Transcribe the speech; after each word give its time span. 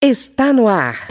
Está 0.00 0.52
no 0.52 0.68
ar. 0.68 1.08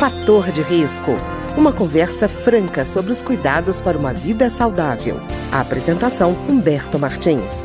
Fator 0.00 0.50
de 0.50 0.62
risco. 0.62 1.12
Uma 1.56 1.72
conversa 1.72 2.28
franca 2.28 2.84
sobre 2.84 3.12
os 3.12 3.22
cuidados 3.22 3.80
para 3.80 3.96
uma 3.96 4.12
vida 4.12 4.50
saudável. 4.50 5.20
A 5.52 5.60
apresentação 5.60 6.32
Humberto 6.48 6.98
Martins. 6.98 7.64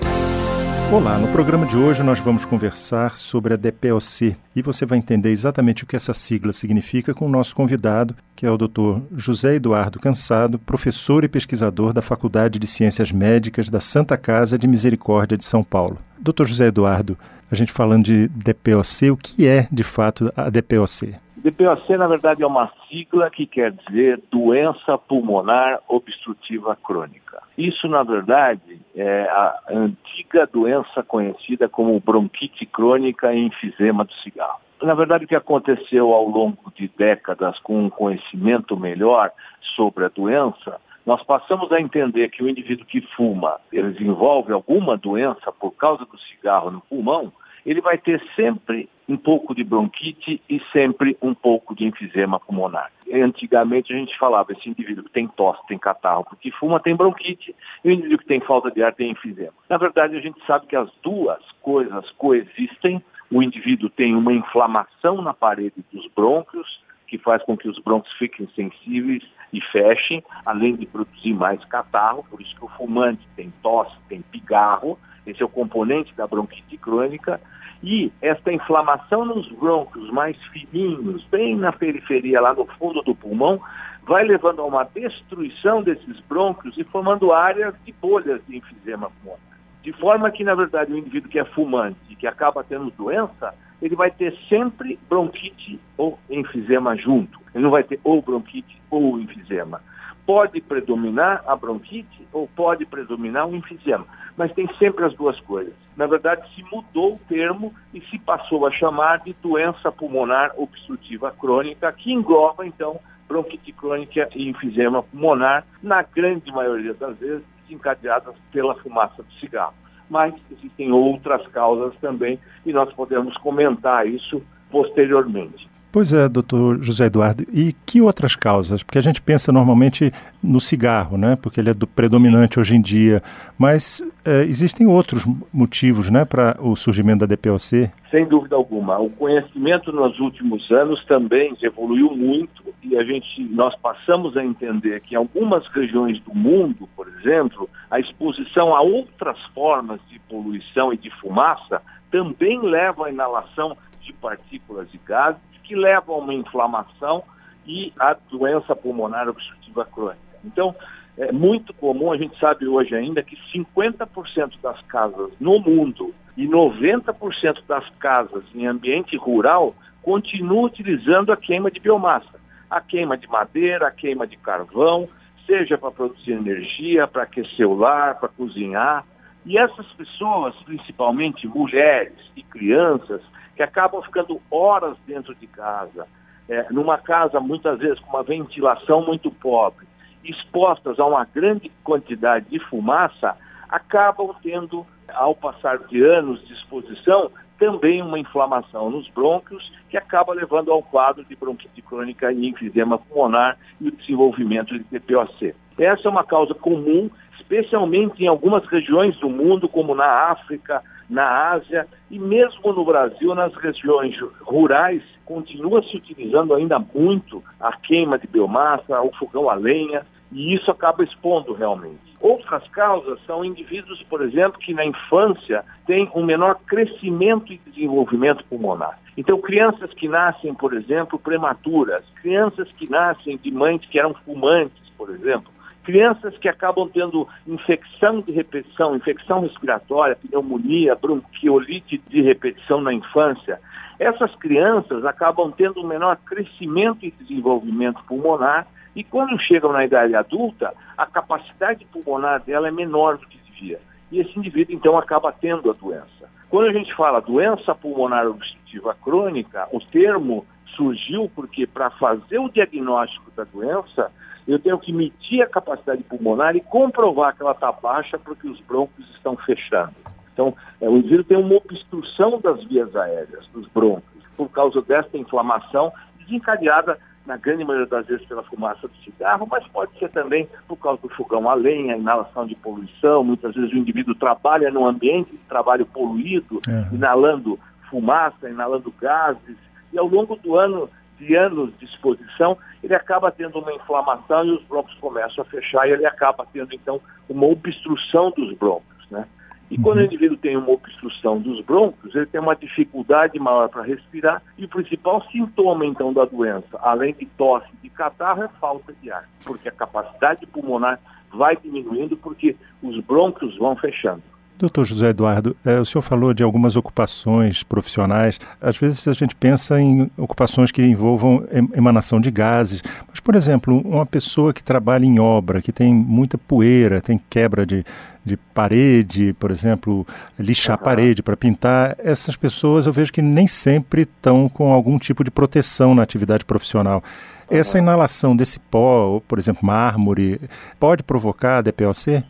Olá, 0.93 1.17
no 1.17 1.27
programa 1.29 1.65
de 1.65 1.75
hoje 1.75 2.03
nós 2.03 2.19
vamos 2.19 2.45
conversar 2.45 3.17
sobre 3.17 3.55
a 3.55 3.57
DPOC 3.57 4.37
e 4.55 4.61
você 4.61 4.85
vai 4.85 4.99
entender 4.99 5.31
exatamente 5.31 5.83
o 5.83 5.87
que 5.87 5.95
essa 5.95 6.13
sigla 6.13 6.53
significa 6.53 7.11
com 7.11 7.25
o 7.25 7.29
nosso 7.29 7.55
convidado, 7.55 8.15
que 8.37 8.45
é 8.45 8.51
o 8.51 8.57
Dr. 8.57 9.01
José 9.15 9.55
Eduardo 9.55 9.99
Cansado, 9.99 10.59
professor 10.59 11.23
e 11.23 11.27
pesquisador 11.27 11.91
da 11.91 12.03
Faculdade 12.03 12.59
de 12.59 12.67
Ciências 12.67 13.11
Médicas 13.11 13.67
da 13.67 13.79
Santa 13.79 14.15
Casa 14.15 14.59
de 14.59 14.67
Misericórdia 14.67 15.35
de 15.35 15.43
São 15.43 15.63
Paulo. 15.63 15.97
Dr. 16.19 16.45
José 16.45 16.67
Eduardo, 16.67 17.17
a 17.51 17.55
gente 17.55 17.71
falando 17.71 18.05
de 18.05 18.27
DPOC, 18.27 19.09
o 19.09 19.17
que 19.17 19.47
é 19.47 19.67
de 19.71 19.83
fato 19.83 20.31
a 20.37 20.51
DPOC? 20.51 21.15
DPOC, 21.37 21.97
na 21.97 22.07
verdade, 22.07 22.43
é 22.43 22.47
uma 22.47 22.71
sigla 22.87 23.27
que 23.31 23.47
quer 23.47 23.71
dizer 23.71 24.21
doença 24.31 24.99
pulmonar 24.99 25.79
obstrutiva 25.87 26.75
crônica. 26.75 27.41
Isso, 27.57 27.87
na 27.87 28.03
verdade, 28.03 28.79
é 28.95 29.23
a 29.23 29.55
antiga 29.71 30.45
doença 30.45 31.01
conhecida 31.01 31.67
como 31.67 31.99
bronquite 31.99 32.67
crônica 32.67 33.33
e 33.33 33.47
enfisema 33.47 34.05
do 34.05 34.13
cigarro. 34.21 34.66
Na 34.81 34.93
verdade, 34.93 35.25
o 35.25 35.27
que 35.27 35.35
aconteceu 35.35 36.13
ao 36.13 36.27
longo 36.27 36.71
de 36.75 36.87
décadas 36.97 37.57
com 37.59 37.85
um 37.85 37.89
conhecimento 37.89 38.77
melhor 38.77 39.31
sobre 39.75 40.05
a 40.05 40.09
doença 40.09 40.79
nós 41.07 41.23
passamos 41.23 41.71
a 41.71 41.79
entender 41.79 42.27
que 42.27 42.43
o 42.43 42.49
indivíduo 42.49 42.85
que 42.85 42.99
fuma, 43.15 43.61
ele 43.71 43.93
desenvolve 43.93 44.51
alguma 44.51 44.97
doença 44.97 45.53
por 45.53 45.71
causa 45.71 46.03
do 46.03 46.19
cigarro 46.19 46.69
no 46.69 46.81
pulmão, 46.81 47.31
ele 47.65 47.79
vai 47.79 47.97
ter 47.97 48.21
sempre 48.35 48.89
um 49.07 49.15
pouco 49.15 49.55
de 49.55 49.63
bronquite 49.63 50.41
e 50.49 50.61
sempre 50.73 51.17
um 51.21 51.33
pouco 51.33 51.73
de 51.73 51.85
enfisema 51.85 52.41
pulmonar. 52.41 52.91
Antigamente 53.09 53.93
a 53.93 53.95
gente 53.95 54.17
falava, 54.19 54.51
esse 54.51 54.69
indivíduo 54.69 55.05
que 55.05 55.11
tem 55.11 55.29
tosse, 55.29 55.65
tem 55.67 55.77
catarro, 55.77 56.25
porque 56.25 56.51
fuma, 56.51 56.77
tem 56.77 56.93
bronquite, 56.93 57.55
e 57.85 57.87
o 57.87 57.91
indivíduo 57.91 58.17
que 58.17 58.25
tem 58.25 58.41
falta 58.41 58.69
de 58.69 58.83
ar 58.83 58.93
tem 58.93 59.11
enfisema. 59.11 59.53
Na 59.69 59.77
verdade, 59.77 60.17
a 60.17 60.19
gente 60.19 60.45
sabe 60.45 60.67
que 60.67 60.75
as 60.75 60.89
duas 61.01 61.39
coisas 61.61 62.09
coexistem. 62.17 63.01
O 63.31 63.43
indivíduo 63.43 63.89
tem 63.89 64.15
uma 64.15 64.31
inflamação 64.33 65.21
na 65.21 65.33
parede 65.33 65.83
dos 65.91 66.07
brônquios, 66.15 66.81
que 67.07 67.17
faz 67.17 67.43
com 67.43 67.57
que 67.57 67.67
os 67.67 67.79
brônquios 67.79 68.13
fiquem 68.17 68.47
sensíveis 68.55 69.23
e 69.51 69.61
fechem, 69.61 70.23
além 70.45 70.75
de 70.75 70.85
produzir 70.85 71.33
mais 71.33 71.63
catarro, 71.65 72.25
por 72.29 72.41
isso 72.41 72.55
que 72.55 72.65
o 72.65 72.69
fumante 72.69 73.25
tem 73.35 73.51
tosse, 73.61 73.95
tem 74.09 74.21
pigarro, 74.21 74.97
esse 75.25 75.41
é 75.41 75.45
o 75.45 75.49
componente 75.49 76.13
da 76.15 76.27
bronquite 76.27 76.77
crônica, 76.77 77.39
e 77.83 78.11
esta 78.21 78.51
inflamação 78.51 79.25
nos 79.25 79.47
brônquios 79.49 80.09
mais 80.09 80.37
fininhos, 80.47 81.23
bem 81.25 81.55
na 81.55 81.71
periferia, 81.71 82.41
lá 82.41 82.53
no 82.53 82.65
fundo 82.65 83.01
do 83.01 83.13
pulmão, 83.13 83.61
vai 84.03 84.23
levando 84.23 84.61
a 84.61 84.65
uma 84.65 84.83
destruição 84.83 85.83
desses 85.83 86.19
brônquios 86.21 86.77
e 86.77 86.83
formando 86.85 87.31
áreas 87.33 87.75
de 87.85 87.91
bolhas 87.91 88.41
de 88.47 88.57
enfisema 88.57 89.11
pulmonar. 89.21 89.46
De 89.87 89.93
forma 89.93 90.29
que, 90.29 90.43
na 90.43 90.53
verdade, 90.53 90.91
o 90.91 90.97
indivíduo 90.97 91.31
que 91.31 91.39
é 91.39 91.45
fumante 91.45 91.97
e 92.09 92.15
que 92.17 92.27
acaba 92.27 92.61
tendo 92.61 92.91
doença, 92.91 93.55
ele 93.81 93.95
vai 93.95 94.11
ter 94.11 94.37
sempre 94.49 94.99
bronquite 95.07 95.79
ou 95.97 96.19
enfisema 96.29 96.93
junto. 96.97 97.39
Ele 97.55 97.63
não 97.63 97.71
vai 97.71 97.85
ter 97.85 97.97
ou 98.03 98.21
bronquite 98.21 98.81
ou 98.91 99.17
enfisema. 99.17 99.81
Pode 100.25 100.59
predominar 100.59 101.41
a 101.47 101.55
bronquite 101.55 102.27
ou 102.33 102.49
pode 102.49 102.85
predominar 102.85 103.47
o 103.47 103.55
enfisema, 103.55 104.05
mas 104.35 104.51
tem 104.51 104.67
sempre 104.77 105.05
as 105.05 105.13
duas 105.13 105.39
coisas. 105.39 105.73
Na 105.95 106.05
verdade, 106.05 106.45
se 106.53 106.61
mudou 106.63 107.13
o 107.13 107.19
termo 107.29 107.73
e 107.93 108.01
se 108.01 108.19
passou 108.19 108.67
a 108.67 108.71
chamar 108.71 109.19
de 109.19 109.33
doença 109.41 109.89
pulmonar 109.89 110.51
obstrutiva 110.57 111.31
crônica, 111.31 111.89
que 111.93 112.11
engloba, 112.11 112.67
então, 112.67 112.99
bronquite 113.25 113.71
crônica 113.71 114.27
e 114.35 114.49
enfisema 114.49 115.01
pulmonar, 115.01 115.65
na 115.81 116.01
grande 116.01 116.51
maioria 116.51 116.93
das 116.93 117.17
vezes 117.17 117.45
desencadeadas 117.61 118.35
pela 118.51 118.75
fumaça 118.75 119.23
do 119.23 119.31
cigarro 119.35 119.73
mas 120.09 120.33
existem 120.51 120.91
outras 120.91 121.45
causas 121.47 121.95
também 121.99 122.39
e 122.65 122.71
nós 122.71 122.91
podemos 122.93 123.35
comentar 123.37 124.07
isso 124.07 124.41
posteriormente. 124.69 125.69
Pois 125.97 126.13
é, 126.13 126.29
doutor 126.29 126.77
José 126.83 127.07
Eduardo. 127.07 127.43
E 127.51 127.73
que 127.83 128.01
outras 128.01 128.35
causas? 128.35 128.83
Porque 128.83 128.99
a 128.99 129.01
gente 129.01 129.19
pensa 129.19 129.51
normalmente 129.51 130.13
no 130.43 130.59
cigarro, 130.59 131.17
né? 131.17 131.35
Porque 131.35 131.59
ele 131.59 131.71
é 131.71 131.73
do 131.73 131.87
predominante 131.87 132.59
hoje 132.59 132.75
em 132.75 132.81
dia. 132.81 133.23
Mas 133.57 134.03
é, 134.23 134.43
existem 134.43 134.85
outros 134.85 135.25
motivos, 135.51 136.11
né, 136.11 136.23
para 136.23 136.55
o 136.61 136.75
surgimento 136.75 137.25
da 137.25 137.35
DPOC? 137.35 137.89
Sem 138.11 138.27
dúvida 138.27 138.55
alguma. 138.55 138.99
O 138.99 139.09
conhecimento 139.09 139.91
nos 139.91 140.19
últimos 140.19 140.69
anos 140.69 141.03
também 141.05 141.57
evoluiu 141.63 142.15
muito 142.15 142.61
e 142.83 142.95
a 142.95 143.03
gente, 143.03 143.41
nós 143.49 143.75
passamos 143.77 144.37
a 144.37 144.45
entender 144.45 145.01
que 145.01 145.15
em 145.15 145.17
algumas 145.17 145.65
regiões 145.69 146.19
do 146.21 146.35
mundo, 146.35 146.87
por 146.95 147.07
exemplo, 147.07 147.67
a 147.89 147.99
exposição 147.99 148.75
a 148.75 148.83
outras 148.83 149.39
formas 149.51 149.99
de 150.11 150.19
poluição 150.29 150.93
e 150.93 150.97
de 150.97 151.09
fumaça 151.19 151.81
também 152.11 152.61
leva 152.61 153.07
à 153.07 153.09
inalação 153.09 153.75
de 153.99 154.13
partículas 154.13 154.91
de 154.91 154.99
gases 155.03 155.56
que 155.67 155.75
levam 155.75 156.15
a 156.15 156.19
uma 156.19 156.33
inflamação 156.33 157.23
e 157.65 157.91
a 157.99 158.15
doença 158.31 158.75
pulmonar 158.75 159.27
obstrutiva 159.27 159.85
crônica. 159.85 160.21
Então, 160.43 160.73
é 161.17 161.31
muito 161.31 161.73
comum, 161.73 162.11
a 162.11 162.17
gente 162.17 162.39
sabe 162.39 162.67
hoje 162.67 162.95
ainda 162.95 163.21
que 163.21 163.35
50% 163.53 164.53
das 164.61 164.81
casas 164.83 165.31
no 165.39 165.59
mundo 165.59 166.13
e 166.37 166.47
90% 166.47 167.63
das 167.67 167.87
casas 167.99 168.43
em 168.55 168.67
ambiente 168.67 169.17
rural 169.17 169.75
continuam 170.01 170.63
utilizando 170.63 171.31
a 171.31 171.37
queima 171.37 171.69
de 171.69 171.79
biomassa. 171.79 172.37
A 172.69 172.79
queima 172.79 173.17
de 173.17 173.27
madeira, 173.27 173.87
a 173.87 173.91
queima 173.91 174.27
de 174.27 174.37
carvão, 174.37 175.09
seja 175.45 175.77
para 175.77 175.91
produzir 175.91 176.33
energia, 176.33 177.07
para 177.07 177.23
aquecer 177.23 177.67
o 177.67 177.73
lar, 177.73 178.19
para 178.19 178.29
cozinhar. 178.29 179.03
E 179.47 179.57
essas 179.57 179.87
pessoas, 179.93 180.53
principalmente 180.65 181.47
mulheres 181.47 182.19
e 182.35 182.43
crianças, 182.43 183.21
que 183.55 183.63
acabam 183.63 184.01
ficando 184.03 184.41
horas 184.51 184.97
dentro 185.07 185.33
de 185.33 185.47
casa, 185.47 186.05
é, 186.49 186.67
numa 186.69 186.97
casa 186.97 187.39
muitas 187.39 187.79
vezes 187.79 187.97
com 188.01 188.09
uma 188.09 188.23
ventilação 188.23 189.05
muito 189.05 189.31
pobre, 189.31 189.87
expostas 190.21 190.99
a 190.99 191.05
uma 191.05 191.23
grande 191.23 191.71
quantidade 191.81 192.49
de 192.49 192.59
fumaça, 192.59 193.37
acabam 193.69 194.35
tendo, 194.43 194.85
ao 195.13 195.33
passar 195.33 195.77
de 195.77 196.03
anos 196.03 196.45
de 196.45 196.51
exposição, 196.51 197.31
também 197.57 198.01
uma 198.01 198.19
inflamação 198.19 198.89
nos 198.89 199.07
brônquios, 199.09 199.71
que 199.89 199.97
acaba 199.97 200.33
levando 200.33 200.73
ao 200.73 200.83
quadro 200.83 201.23
de 201.23 201.37
bronquite 201.37 201.81
crônica 201.81 202.33
e 202.33 202.49
enfisema 202.49 202.99
pulmonar 202.99 203.57
e 203.79 203.87
o 203.87 203.91
desenvolvimento 203.91 204.77
de 204.77 204.83
TPOC. 204.83 205.55
Essa 205.77 206.09
é 206.09 206.11
uma 206.11 206.25
causa 206.25 206.53
comum, 206.53 207.09
especialmente 207.47 208.23
em 208.23 208.27
algumas 208.27 208.65
regiões 208.65 209.17
do 209.17 209.29
mundo, 209.29 209.69
como 209.69 209.95
na 209.95 210.29
África, 210.29 210.83
na 211.09 211.51
Ásia 211.51 211.87
e 212.11 212.19
mesmo 212.19 212.73
no 212.73 212.83
Brasil, 212.83 213.33
nas 213.33 213.55
regiões 213.55 214.15
rurais, 214.41 215.01
continua 215.25 215.81
se 215.83 215.95
utilizando 215.95 216.53
ainda 216.53 216.77
muito 216.93 217.41
a 217.59 217.71
queima 217.77 218.19
de 218.19 218.27
biomassa, 218.27 219.01
o 219.01 219.15
fogão 219.15 219.49
a 219.49 219.55
lenha, 219.55 220.05
e 220.29 220.53
isso 220.53 220.69
acaba 220.69 221.03
expondo 221.03 221.53
realmente. 221.53 222.17
Outras 222.19 222.67
causas 222.69 223.17
são 223.25 223.45
indivíduos, 223.45 224.03
por 224.03 224.21
exemplo, 224.21 224.59
que 224.59 224.73
na 224.73 224.85
infância 224.85 225.63
têm 225.85 226.11
um 226.13 226.25
menor 226.25 226.55
crescimento 226.67 227.53
e 227.53 227.61
desenvolvimento 227.65 228.43
pulmonar. 228.45 228.99
Então, 229.15 229.39
crianças 229.39 229.93
que 229.93 230.07
nascem, 230.07 230.53
por 230.53 230.73
exemplo, 230.73 231.17
prematuras, 231.17 232.03
crianças 232.21 232.69
que 232.73 232.89
nascem 232.89 233.37
de 233.37 233.51
mães 233.51 233.81
que 233.85 233.97
eram 233.97 234.13
fumantes, 234.13 234.89
por 234.97 235.09
exemplo, 235.09 235.51
crianças 235.87 236.37
que 236.37 236.49
acabam 236.49 236.89
tendo 236.89 237.25
infecção 237.47 238.19
de 238.19 238.33
repetição, 238.33 238.93
infecção 238.93 239.39
respiratória, 239.39 240.17
pneumonia, 240.17 240.95
bronquiolite 240.95 241.97
de 242.09 242.21
repetição 242.21 242.81
na 242.81 242.93
infância, 242.93 243.57
essas 243.97 244.35
crianças 244.35 245.05
acabam 245.05 245.49
tendo 245.49 245.79
um 245.79 245.87
menor 245.87 246.17
crescimento 246.17 247.05
e 247.05 247.11
desenvolvimento 247.11 248.03
pulmonar 248.03 248.67
e 248.97 249.01
quando 249.01 249.39
chegam 249.39 249.71
na 249.71 249.85
idade 249.85 250.13
adulta, 250.13 250.73
a 250.97 251.05
capacidade 251.05 251.85
pulmonar 251.85 252.41
dela 252.41 252.67
é 252.67 252.71
menor 252.71 253.17
do 253.17 253.25
que 253.25 253.37
devia. 253.37 253.79
E 254.11 254.19
esse 254.19 254.37
indivíduo, 254.37 254.75
então, 254.75 254.97
acaba 254.97 255.31
tendo 255.31 255.71
a 255.71 255.73
doença. 255.73 256.29
Quando 256.49 256.67
a 256.67 256.73
gente 256.73 256.93
fala 256.95 257.21
doença 257.21 257.73
pulmonar 257.73 258.27
obstrutiva 258.27 258.93
crônica, 259.01 259.69
o 259.71 259.79
termo 259.79 260.45
surgiu 260.75 261.31
porque, 261.33 261.65
para 261.65 261.89
fazer 261.91 262.39
o 262.39 262.49
diagnóstico 262.49 263.31
da 263.31 263.45
doença, 263.45 264.11
eu 264.47 264.59
tenho 264.59 264.79
que 264.79 264.93
medir 264.93 265.41
a 265.41 265.47
capacidade 265.47 266.03
pulmonar 266.03 266.55
e 266.55 266.61
comprovar 266.61 267.35
que 267.35 267.41
ela 267.41 267.51
está 267.51 267.71
baixa 267.71 268.17
porque 268.17 268.47
os 268.47 268.59
brônquios 268.61 269.09
estão 269.11 269.35
fechando. 269.35 269.93
Então, 270.33 270.55
é, 270.79 270.87
o 270.87 270.97
indivíduo 270.97 271.25
tem 271.25 271.37
uma 271.37 271.55
obstrução 271.55 272.39
das 272.39 272.63
vias 272.63 272.95
aéreas, 272.95 273.45
dos 273.47 273.67
brônquios, 273.69 274.23
por 274.37 274.49
causa 274.49 274.81
desta 274.81 275.17
inflamação 275.17 275.91
desencadeada, 276.19 276.97
na 277.25 277.35
grande 277.35 277.65
maioria 277.65 277.87
das 277.87 278.07
vezes, 278.07 278.25
pela 278.25 278.41
fumaça 278.43 278.87
do 278.87 278.95
cigarro, 279.03 279.45
mas 279.51 279.67
pode 279.67 279.91
ser 279.99 280.09
também 280.11 280.47
por 280.65 280.77
causa 280.77 281.01
do 281.01 281.09
fogão 281.09 281.49
a 281.49 281.53
lenha, 281.53 281.97
inalação 281.97 282.47
de 282.47 282.55
poluição. 282.55 283.21
Muitas 283.21 283.53
vezes 283.53 283.73
o 283.73 283.77
indivíduo 283.77 284.15
trabalha 284.15 284.71
num 284.71 284.85
ambiente 284.85 285.31
de 285.31 285.37
trabalho 285.39 285.85
poluído, 285.85 286.61
uhum. 286.65 286.95
inalando 286.95 287.59
fumaça, 287.89 288.49
inalando 288.49 288.93
gases, 288.99 289.57
e 289.91 289.99
ao 289.99 290.07
longo 290.07 290.37
do 290.37 290.55
ano, 290.55 290.89
de 291.17 291.35
anos 291.35 291.71
de 291.77 291.85
exposição, 291.85 292.57
ele 292.83 292.95
acaba 292.95 293.31
tendo 293.31 293.59
uma 293.59 293.73
inflamação 293.73 294.45
e 294.45 294.51
os 294.51 294.63
brônquios 294.63 294.97
começam 294.99 295.43
a 295.43 295.45
fechar 295.45 295.87
e 295.87 295.91
ele 295.91 296.05
acaba 296.05 296.45
tendo, 296.51 296.73
então, 296.73 297.01
uma 297.27 297.47
obstrução 297.47 298.31
dos 298.31 298.55
brônquios, 298.57 299.09
né? 299.09 299.27
E 299.69 299.75
uhum. 299.75 299.83
quando 299.83 299.97
o 299.97 300.03
indivíduo 300.03 300.37
tem 300.37 300.55
uma 300.55 300.71
obstrução 300.71 301.39
dos 301.39 301.63
brônquios, 301.65 302.15
ele 302.15 302.25
tem 302.25 302.39
uma 302.39 302.55
dificuldade 302.55 303.37
maior 303.37 303.67
para 303.67 303.83
respirar 303.83 304.41
e 304.57 304.65
o 304.65 304.69
principal 304.69 305.21
sintoma, 305.29 305.85
então, 305.85 306.13
da 306.13 306.23
doença, 306.23 306.79
além 306.81 307.13
de 307.13 307.25
tosse 307.25 307.67
e 307.83 307.89
catarro, 307.89 308.43
é 308.43 308.47
falta 308.59 308.93
de 309.01 309.11
ar, 309.11 309.27
porque 309.43 309.67
a 309.67 309.73
capacidade 309.73 310.45
pulmonar 310.45 310.99
vai 311.33 311.57
diminuindo 311.57 312.15
porque 312.15 312.55
os 312.81 312.99
brônquios 313.01 313.57
vão 313.57 313.75
fechando. 313.75 314.23
Doutor 314.59 314.85
José 314.85 315.09
Eduardo, 315.09 315.55
é, 315.63 315.79
o 315.79 315.85
senhor 315.85 316.01
falou 316.01 316.33
de 316.33 316.41
algumas 316.41 316.75
ocupações 316.75 317.61
profissionais. 317.61 318.39
Às 318.59 318.75
vezes 318.75 319.07
a 319.07 319.13
gente 319.13 319.35
pensa 319.35 319.79
em 319.79 320.09
ocupações 320.17 320.71
que 320.71 320.83
envolvam 320.83 321.43
emanação 321.75 322.19
de 322.19 322.31
gases. 322.31 322.81
Mas, 323.07 323.19
por 323.19 323.35
exemplo, 323.35 323.79
uma 323.85 324.05
pessoa 324.05 324.51
que 324.51 324.63
trabalha 324.63 325.05
em 325.05 325.19
obra, 325.19 325.61
que 325.61 325.71
tem 325.71 325.93
muita 325.93 326.39
poeira, 326.39 326.99
tem 326.99 327.21
quebra 327.29 327.67
de, 327.67 327.85
de 328.25 328.35
parede, 328.35 329.31
por 329.39 329.51
exemplo, 329.51 330.07
lixar 330.39 330.73
a 330.73 330.77
parede 330.79 331.21
para 331.21 331.37
pintar, 331.37 331.95
essas 331.99 332.35
pessoas 332.35 332.87
eu 332.87 332.93
vejo 332.93 333.13
que 333.13 333.21
nem 333.21 333.45
sempre 333.45 334.01
estão 334.01 334.49
com 334.49 334.73
algum 334.73 334.97
tipo 334.97 335.23
de 335.23 335.29
proteção 335.29 335.93
na 335.93 336.01
atividade 336.01 336.43
profissional. 336.43 337.03
Essa 337.47 337.77
inalação 337.77 338.35
desse 338.35 338.59
pó, 338.59 339.21
por 339.27 339.37
exemplo, 339.37 339.65
mármore, 339.65 340.41
pode 340.79 341.03
provocar 341.03 341.61
DPOC? 341.61 342.23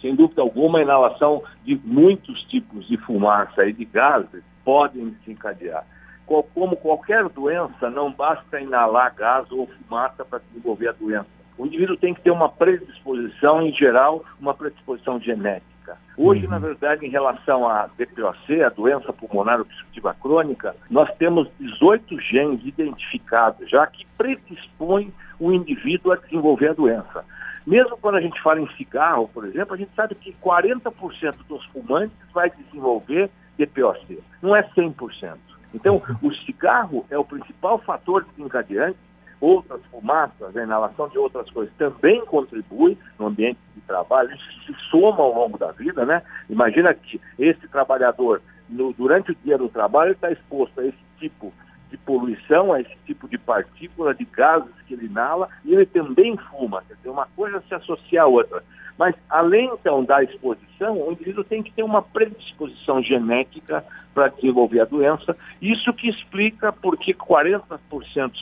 Sem 0.00 0.14
dúvida 0.14 0.42
alguma, 0.42 0.78
a 0.78 0.82
inalação 0.82 1.42
de 1.64 1.78
muitos 1.84 2.42
tipos 2.44 2.86
de 2.88 2.96
fumaça 2.98 3.66
e 3.66 3.72
de 3.72 3.84
gases 3.84 4.42
podem 4.64 5.10
desencadear. 5.10 5.84
Como 6.26 6.76
qualquer 6.76 7.28
doença, 7.28 7.90
não 7.90 8.12
basta 8.12 8.60
inalar 8.60 9.14
gás 9.14 9.50
ou 9.50 9.66
fumaça 9.66 10.24
para 10.24 10.38
desenvolver 10.38 10.88
a 10.88 10.92
doença. 10.92 11.26
O 11.58 11.66
indivíduo 11.66 11.96
tem 11.96 12.14
que 12.14 12.22
ter 12.22 12.30
uma 12.30 12.48
predisposição, 12.48 13.60
em 13.62 13.72
geral, 13.74 14.24
uma 14.40 14.54
predisposição 14.54 15.20
genética. 15.20 15.98
Hoje, 16.16 16.44
uhum. 16.44 16.50
na 16.50 16.58
verdade, 16.58 17.04
em 17.04 17.10
relação 17.10 17.68
à 17.68 17.88
DPOC, 17.98 18.62
a 18.62 18.68
doença 18.68 19.12
pulmonar 19.12 19.60
obstrutiva 19.60 20.14
crônica, 20.14 20.74
nós 20.88 21.12
temos 21.16 21.48
18 21.58 22.20
genes 22.20 22.64
identificados 22.64 23.68
já 23.68 23.86
que 23.86 24.06
predispõem 24.16 25.12
o 25.38 25.52
indivíduo 25.52 26.12
a 26.12 26.16
desenvolver 26.16 26.68
a 26.68 26.74
doença. 26.74 27.24
Mesmo 27.66 27.96
quando 27.98 28.16
a 28.16 28.20
gente 28.20 28.40
fala 28.42 28.60
em 28.60 28.68
cigarro, 28.76 29.28
por 29.28 29.46
exemplo, 29.46 29.74
a 29.74 29.76
gente 29.76 29.94
sabe 29.94 30.14
que 30.14 30.32
40% 30.42 31.36
dos 31.48 31.64
fumantes 31.66 32.16
vai 32.32 32.50
desenvolver 32.50 33.30
DPOC. 33.58 34.22
Não 34.42 34.56
é 34.56 34.62
100%. 34.62 35.36
Então, 35.74 36.02
o 36.22 36.32
cigarro 36.34 37.06
é 37.10 37.18
o 37.18 37.24
principal 37.24 37.78
fator 37.78 38.24
desencadeante. 38.24 38.98
Outras 39.40 39.80
fumaças, 39.86 40.54
a 40.54 40.62
inalação 40.62 41.08
de 41.08 41.16
outras 41.16 41.48
coisas 41.50 41.72
também 41.76 42.24
contribui 42.26 42.98
no 43.18 43.26
ambiente 43.26 43.58
de 43.74 43.80
trabalho. 43.82 44.30
Isso 44.34 44.66
se 44.66 44.74
soma 44.90 45.22
ao 45.22 45.32
longo 45.32 45.56
da 45.56 45.72
vida, 45.72 46.04
né? 46.04 46.22
Imagina 46.50 46.92
que 46.92 47.18
esse 47.38 47.66
trabalhador, 47.68 48.42
no, 48.68 48.92
durante 48.92 49.32
o 49.32 49.36
dia 49.42 49.56
do 49.56 49.70
trabalho, 49.70 50.12
está 50.12 50.30
exposto 50.30 50.78
a 50.80 50.84
esse 50.84 50.98
tipo 51.18 51.54
de 51.66 51.69
poluição, 52.04 52.72
a 52.72 52.80
esse 52.80 52.96
tipo 53.06 53.28
de 53.28 53.38
partícula, 53.38 54.14
de 54.14 54.24
gases 54.24 54.72
que 54.86 54.94
ele 54.94 55.06
inala, 55.06 55.48
e 55.64 55.74
ele 55.74 55.86
também 55.86 56.36
fuma. 56.36 56.82
Quer 56.86 56.94
dizer, 56.94 57.08
uma 57.10 57.26
coisa 57.36 57.62
se 57.68 57.74
associa 57.74 58.22
à 58.22 58.26
outra. 58.26 58.62
Mas, 58.98 59.14
além 59.30 59.70
então 59.72 60.04
da 60.04 60.22
exposição, 60.22 61.00
o 61.00 61.12
indivíduo 61.12 61.42
tem 61.42 61.62
que 61.62 61.72
ter 61.72 61.82
uma 61.82 62.02
predisposição 62.02 63.02
genética 63.02 63.82
para 64.12 64.28
desenvolver 64.28 64.80
a 64.80 64.84
doença. 64.84 65.36
Isso 65.62 65.92
que 65.94 66.08
explica 66.08 66.72
por 66.72 66.98
que 66.98 67.14
40% 67.14 67.62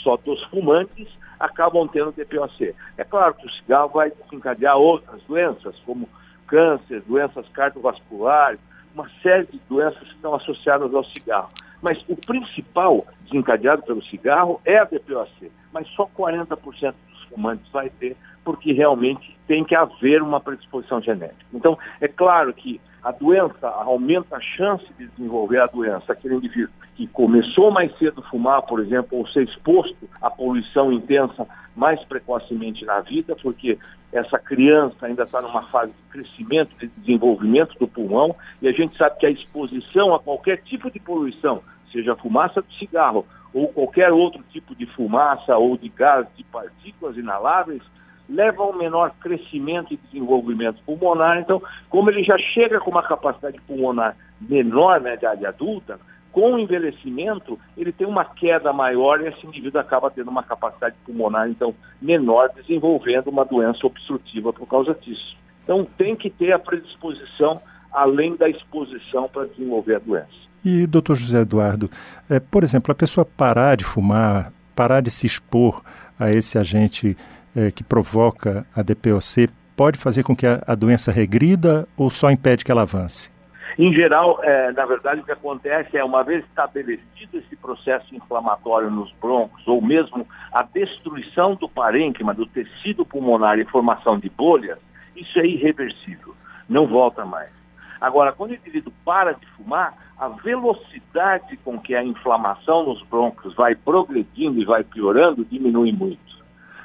só 0.03 0.17
dos 0.17 0.43
fumantes 0.45 1.09
acabam 1.39 1.87
tendo 1.87 2.13
DPOC. 2.13 2.75
É 2.97 3.05
claro 3.05 3.35
que 3.35 3.47
o 3.47 3.51
cigarro 3.51 3.91
vai 3.91 4.11
desencadear 4.11 4.77
outras 4.77 5.23
doenças, 5.23 5.77
como 5.87 6.09
câncer, 6.47 7.03
doenças 7.03 7.47
cardiovasculares, 7.51 8.59
uma 8.95 9.09
série 9.23 9.47
de 9.47 9.61
doenças 9.69 10.03
que 10.03 10.15
estão 10.15 10.35
associadas 10.35 10.93
ao 10.93 11.05
cigarro. 11.05 11.51
Mas 11.81 12.03
o 12.09 12.17
principal 12.17 13.07
desencadeado 13.29 13.83
pelo 13.83 14.03
cigarro 14.05 14.61
é 14.65 14.79
a 14.79 14.85
DPOC, 14.85 15.51
mas 15.73 15.87
só 15.89 16.09
40% 16.17 16.95
dos 17.11 17.25
fumantes 17.25 17.71
vai 17.71 17.91
ter, 17.91 18.17
porque 18.45 18.73
realmente 18.73 19.37
tem 19.47 19.65
que 19.65 19.75
haver 19.75 20.23
uma 20.23 20.41
predisposição 20.41 21.01
genética. 21.01 21.45
Então, 21.53 21.79
é 22.01 22.09
claro 22.09 22.53
que 22.53 22.81
a 23.03 23.13
doença 23.13 23.69
aumenta 23.69 24.37
a 24.37 24.41
chance 24.41 24.85
de 24.99 25.07
desenvolver 25.07 25.61
a 25.61 25.67
doença. 25.67 26.13
Aquele 26.13 26.35
indivíduo 26.35 26.73
que 26.97 27.07
começou 27.07 27.71
mais 27.71 27.97
cedo 27.99 28.21
a 28.21 28.29
fumar, 28.29 28.63
por 28.63 28.81
exemplo, 28.81 29.19
ou 29.19 29.27
ser 29.29 29.45
exposto 29.45 30.09
à 30.21 30.29
poluição 30.29 30.93
intensa 30.93 31.47
mais 31.77 32.03
precocemente 32.05 32.85
na 32.85 33.01
vida, 33.01 33.37
porque 33.41 33.79
essa 34.13 34.39
criança 34.39 35.07
ainda 35.07 35.23
está 35.23 35.41
numa 35.41 35.63
fase 35.69 35.93
de 35.93 36.11
crescimento, 36.11 36.77
de 36.77 36.89
desenvolvimento 36.99 37.79
do 37.79 37.87
pulmão, 37.87 38.35
e 38.61 38.67
a 38.67 38.73
gente 38.73 38.97
sabe 38.97 39.19
que 39.19 39.27
a 39.27 39.31
exposição 39.31 40.13
a 40.15 40.19
qualquer 40.19 40.63
tipo 40.63 40.91
de 40.91 40.99
poluição, 40.99 41.63
seja 41.91 42.17
fumaça 42.17 42.63
de 42.63 42.79
cigarro 42.79 43.27
ou 43.53 43.69
qualquer 43.69 44.13
outro 44.13 44.43
tipo 44.51 44.75
de 44.75 44.87
fumaça 44.87 45.57
ou 45.57 45.77
de 45.77 45.89
gás 45.89 46.27
de 46.37 46.45
partículas 46.45 47.17
inaláveis, 47.17 47.83
leva 48.29 48.63
a 48.63 48.67
um 48.67 48.77
menor 48.77 49.13
crescimento 49.21 49.95
e 49.95 49.97
desenvolvimento 49.97 50.83
pulmonar. 50.85 51.39
Então, 51.39 51.63
como 51.89 52.11
ele 52.11 52.23
já 52.23 52.37
chega 52.37 52.79
com 52.79 52.91
uma 52.91 53.03
capacidade 53.03 53.61
pulmonar 53.63 54.17
menor 54.41 55.01
na 55.01 55.15
idade 55.15 55.47
adulta, 55.47 55.99
com 56.31 56.55
o 56.55 56.59
envelhecimento, 56.59 57.59
ele 57.77 57.91
tem 57.91 58.07
uma 58.07 58.25
queda 58.25 58.73
maior 58.73 59.21
e 59.21 59.29
esse 59.29 59.47
indivíduo 59.47 59.81
acaba 59.81 60.11
tendo 60.11 60.31
uma 60.31 60.43
capacidade 60.43 60.95
pulmonar, 61.05 61.49
então, 61.49 61.75
menor, 62.01 62.51
desenvolvendo 62.55 63.29
uma 63.29 63.45
doença 63.45 63.87
obstrutiva 63.87 64.53
por 64.53 64.69
causa 64.69 64.95
disso. 64.95 65.37
Então, 65.65 65.85
tem 65.97 66.15
que 66.15 66.29
ter 66.29 66.53
a 66.53 66.59
predisposição, 66.59 67.61
além 67.91 68.37
da 68.37 68.49
exposição, 68.49 69.29
para 69.29 69.47
desenvolver 69.47 69.97
a 69.97 69.99
doença. 69.99 70.48
E, 70.69 70.87
doutor 70.87 71.17
José 71.17 71.41
Eduardo, 71.41 71.89
é, 72.29 72.39
por 72.39 72.63
exemplo, 72.63 72.93
a 72.93 72.95
pessoa 72.95 73.25
parar 73.25 73.75
de 73.75 73.85
fumar, 73.85 74.53
parar 74.77 75.01
de 75.01 75.11
se 75.11 75.27
expor 75.27 75.83
a 76.21 76.31
esse 76.31 76.59
agente 76.59 77.17
é, 77.57 77.71
que 77.71 77.83
provoca 77.83 78.67
a 78.77 78.83
DPOC, 78.83 79.49
pode 79.75 79.97
fazer 79.97 80.25
com 80.25 80.37
que 80.37 80.47
a, 80.47 80.63
a 80.67 80.75
doença 80.75 81.11
regrida 81.11 81.89
ou 81.97 82.11
só 82.11 82.31
impede 82.31 82.67
que 82.67 82.71
ela 82.71 82.83
avance? 82.83 83.31
Em 83.79 83.95
geral, 83.95 84.41
é, 84.45 84.71
na 84.73 84.85
verdade, 84.85 85.23
o 85.23 85.25
que 85.25 85.33
acontece 85.33 85.97
é, 85.97 86.05
uma 86.05 86.23
vez 86.23 86.45
estabelecido 86.45 87.39
esse 87.39 87.57
processo 87.57 88.15
inflamatório 88.15 88.91
nos 88.91 89.11
broncos, 89.23 89.67
ou 89.67 89.81
mesmo 89.81 90.29
a 90.53 90.65
destruição 90.65 91.55
do 91.55 91.67
parênquima, 91.67 92.35
do 92.35 92.45
tecido 92.45 93.07
pulmonar 93.07 93.59
e 93.59 93.65
formação 93.65 94.19
de 94.19 94.29
bolhas, 94.29 94.79
isso 95.17 95.39
é 95.39 95.47
irreversível, 95.47 96.35
não 96.69 96.87
volta 96.87 97.25
mais. 97.25 97.58
Agora, 98.01 98.33
quando 98.33 98.53
o 98.53 98.55
indivíduo 98.55 98.93
para 99.05 99.33
de 99.33 99.47
fumar, 99.49 99.95
a 100.19 100.29
velocidade 100.29 101.57
com 101.59 101.79
que 101.79 101.95
a 101.95 102.05
inflamação 102.05 102.85
nos 102.85 103.03
brônquios 103.03 103.55
vai 103.55 103.75
progredindo 103.75 104.61
e 104.61 104.65
vai 104.65 104.85
piorando 104.85 105.45
diminui 105.45 105.93
muito. 105.93 106.39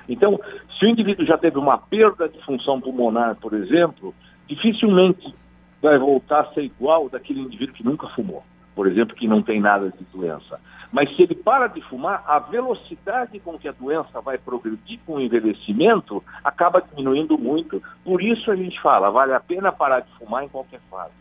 Então, 0.08 0.40
se 0.78 0.86
o 0.86 0.90
indivíduo 0.90 1.26
já 1.26 1.38
teve 1.38 1.58
uma 1.58 1.78
perda 1.78 2.28
de 2.28 2.44
função 2.44 2.82
pulmonar, 2.82 3.36
por 3.36 3.54
exemplo, 3.54 4.14
dificilmente 4.48 5.34
vai 5.82 5.98
voltar 5.98 6.42
a 6.42 6.54
ser 6.54 6.64
igual 6.64 7.10
daquele 7.10 7.42
indivíduo 7.42 7.76
que 7.76 7.84
nunca 7.84 8.08
fumou, 8.10 8.44
por 8.76 8.88
exemplo, 8.88 9.16
que 9.16 9.28
não 9.28 9.42
tem 9.42 9.60
nada 9.60 9.90
de 9.90 10.04
doença. 10.14 10.60
Mas 10.94 11.14
se 11.16 11.24
ele 11.24 11.34
para 11.34 11.66
de 11.66 11.82
fumar, 11.82 12.24
a 12.28 12.38
velocidade 12.38 13.40
com 13.40 13.58
que 13.58 13.68
a 13.68 13.72
doença 13.72 14.22
vai 14.22 14.38
progredir 14.38 15.00
com 15.08 15.16
o 15.16 15.20
envelhecimento 15.20 16.24
acaba 16.44 16.84
diminuindo 16.84 17.36
muito. 17.36 17.82
Por 18.06 18.22
isso 18.22 18.52
a 18.52 18.56
gente 18.56 18.80
fala, 18.80 19.10
vale 19.10 19.34
a 19.34 19.40
pena 19.40 19.72
parar 19.72 20.02
de 20.02 20.12
fumar 20.20 20.44
em 20.44 20.50
qualquer 20.50 20.80
fase. 20.92 21.12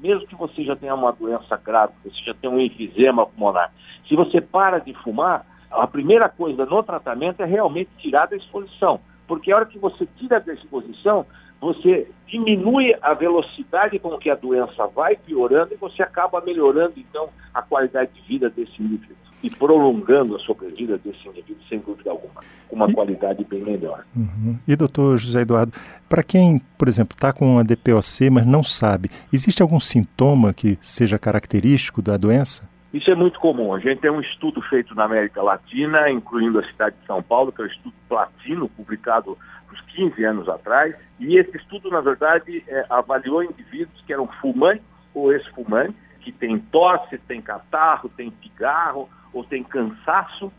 Mesmo 0.00 0.26
que 0.26 0.34
você 0.34 0.64
já 0.64 0.74
tenha 0.74 0.96
uma 0.96 1.12
doença 1.12 1.56
grave, 1.56 1.92
você 2.02 2.20
já 2.24 2.34
tenha 2.34 2.52
um 2.52 2.58
enfisema 2.58 3.24
pulmonar. 3.24 3.72
Se 4.08 4.16
você 4.16 4.40
para 4.40 4.80
de 4.80 4.92
fumar, 4.94 5.46
a 5.70 5.86
primeira 5.86 6.28
coisa 6.28 6.66
no 6.66 6.82
tratamento 6.82 7.40
é 7.40 7.46
realmente 7.46 7.88
tirar 7.98 8.26
da 8.26 8.34
exposição. 8.34 8.98
Porque 9.28 9.52
a 9.52 9.56
hora 9.56 9.66
que 9.66 9.78
você 9.78 10.08
tira 10.16 10.40
da 10.40 10.52
exposição, 10.52 11.24
você 11.60 12.08
diminui 12.26 12.94
a 13.02 13.12
velocidade 13.12 13.98
com 13.98 14.16
que 14.18 14.30
a 14.30 14.34
doença 14.34 14.86
vai 14.86 15.16
piorando 15.16 15.74
e 15.74 15.76
você 15.76 16.02
acaba 16.02 16.40
melhorando, 16.40 16.94
então, 16.96 17.28
a 17.52 17.60
qualidade 17.60 18.12
de 18.14 18.22
vida 18.22 18.48
desse 18.48 18.82
indivíduo 18.82 19.16
e 19.42 19.50
prolongando 19.50 20.36
a 20.36 20.38
sobrevida 20.40 20.98
desse 20.98 21.26
indivíduo, 21.26 21.62
sem 21.68 21.78
dúvida 21.78 22.10
alguma, 22.10 22.42
com 22.68 22.76
uma 22.76 22.86
e, 22.86 22.92
qualidade 22.92 23.44
bem 23.44 23.62
melhor. 23.62 24.04
Uhum. 24.14 24.58
E, 24.66 24.76
doutor 24.76 25.16
José 25.18 25.42
Eduardo, 25.42 25.72
para 26.08 26.22
quem, 26.22 26.60
por 26.76 26.88
exemplo, 26.88 27.14
está 27.14 27.32
com 27.32 27.54
uma 27.54 27.64
DPOC, 27.64 28.30
mas 28.30 28.46
não 28.46 28.62
sabe, 28.62 29.10
existe 29.32 29.62
algum 29.62 29.80
sintoma 29.80 30.52
que 30.52 30.78
seja 30.80 31.18
característico 31.18 32.02
da 32.02 32.16
doença? 32.16 32.68
Isso 32.92 33.08
é 33.08 33.14
muito 33.14 33.38
comum. 33.38 33.72
A 33.72 33.78
gente 33.78 34.00
tem 34.00 34.10
um 34.10 34.20
estudo 34.20 34.60
feito 34.62 34.94
na 34.96 35.04
América 35.04 35.40
Latina, 35.40 36.10
incluindo 36.10 36.58
a 36.58 36.66
cidade 36.66 36.96
de 37.00 37.06
São 37.06 37.22
Paulo, 37.22 37.52
que 37.52 37.62
é 37.62 37.64
o 37.64 37.68
estudo 37.68 37.94
Platino, 38.08 38.68
publicado 38.68 39.38
uns 39.72 39.80
15 39.82 40.24
anos 40.24 40.48
atrás. 40.48 40.94
E 41.18 41.36
esse 41.36 41.56
estudo, 41.56 41.90
na 41.90 42.00
verdade, 42.00 42.64
é, 42.66 42.86
avaliou 42.88 43.42
indivíduos 43.42 44.02
que 44.02 44.12
eram 44.12 44.26
fumantes 44.40 44.84
ou 45.14 45.32
ex-fumantes, 45.32 45.96
que 46.20 46.32
têm 46.32 46.58
tosse, 46.58 47.18
têm 47.18 47.40
catarro, 47.40 48.08
têm 48.10 48.30
pigarro, 48.30 49.08
ou 49.32 49.44
tem 49.44 49.62
cansaço 49.62 50.52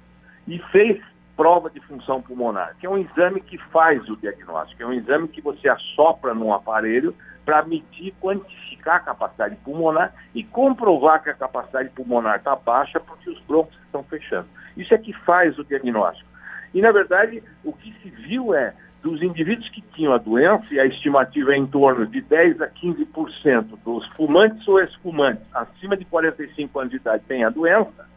e 0.48 0.60
fez 0.72 1.02
prova 1.36 1.70
de 1.70 1.80
função 1.82 2.22
pulmonar, 2.22 2.76
que 2.80 2.86
é 2.86 2.90
um 2.90 2.98
exame 2.98 3.42
que 3.42 3.58
faz 3.58 4.08
o 4.10 4.16
diagnóstico, 4.18 4.84
é 4.84 4.86
um 4.86 4.94
exame 4.94 5.28
que 5.28 5.42
você 5.42 5.68
assopra 5.68 6.34
num 6.34 6.54
aparelho 6.54 7.16
para 7.46 7.64
medir, 7.64 8.14
quantificar 8.20 8.98
a 8.98 9.00
capacidade 9.00 9.56
pulmonar 9.58 10.14
e 10.36 10.44
comprovar 10.44 11.24
que 11.24 11.30
a 11.30 11.34
capacidade 11.34 11.90
pulmonar 11.90 12.38
está 12.38 12.56
baixa 12.56 13.00
porque 13.00 13.30
os 13.30 13.40
brônquios 13.42 13.82
estão 13.84 14.04
fechando. 14.04 14.48
Isso 14.78 14.94
é 14.94 14.98
que 14.98 15.14
faz 15.14 15.58
o 15.58 15.64
diagnóstico. 15.64 16.30
E, 16.74 16.82
na 16.82 16.92
verdade, 16.92 17.44
o 17.64 17.74
que 17.74 17.92
se 18.02 18.10
viu 18.10 18.54
é 18.54 18.74
dos 19.02 19.22
indivíduos 19.22 19.68
que 19.70 19.82
tinham 19.94 20.14
a 20.14 20.18
doença, 20.18 20.66
e 20.72 20.80
a 20.80 20.86
estimativa 20.86 21.54
é 21.54 21.58
em 21.58 21.66
torno 21.66 22.06
de 22.06 22.22
10 22.22 22.62
a 22.62 22.68
15% 22.68 23.78
dos 23.84 24.06
fumantes 24.10 24.68
ou 24.68 24.80
ex-fumantes 24.80 25.44
acima 25.54 25.98
de 25.98 26.06
45 26.06 26.80
anos 26.80 26.92
de 26.92 26.98
idade 26.98 27.24
têm 27.28 27.44
a 27.44 27.50
doença, 27.50 28.08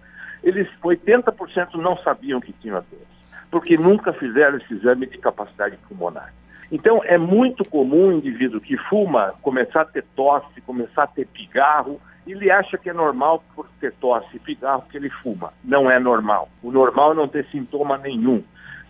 eles 0.43 0.69
80% 0.83 1.75
não 1.77 1.97
sabiam 1.99 2.41
que 2.41 2.53
tinham 2.53 2.77
a 2.77 2.81
doença, 2.81 3.07
porque 3.51 3.79
nunca 3.79 4.13
fizeram 4.13 4.59
esse 4.59 4.75
exame 4.75 5.07
de 5.07 5.17
capacidade 5.19 5.77
pulmonar. 5.89 6.33
Então, 6.71 7.03
é 7.05 7.17
muito 7.17 7.65
comum 7.65 8.09
o 8.09 8.13
indivíduo 8.13 8.61
que 8.61 8.77
fuma 8.77 9.35
começar 9.43 9.83
a 9.83 9.87
ter 9.87 10.05
tosse, 10.15 10.61
começar 10.63 11.05
a 11.05 11.07
ter 11.07 11.27
pigarro, 11.27 12.01
e 12.27 12.33
ele 12.33 12.51
acha 12.51 12.79
que 12.79 12.89
é 12.89 12.93
normal 12.93 13.43
por 13.55 13.67
ter 13.81 13.93
tosse 13.93 14.37
e 14.37 14.39
pigarro 14.39 14.85
que 14.91 14.97
ele 14.97 15.11
fuma. 15.11 15.53
Não 15.63 15.91
é 15.91 15.99
normal. 15.99 16.49
O 16.63 16.71
normal 16.71 17.13
é 17.13 17.15
não 17.15 17.29
ter 17.29 17.47
sintoma 17.47 17.99
nenhum. 17.99 18.43